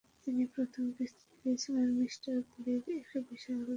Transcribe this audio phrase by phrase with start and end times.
[0.23, 2.13] তিনি" প্রথম কিস্তি দিয়েছিলেন" মিঃ
[2.53, 3.67] গ্রিলির এক বিশাল শোডাউন।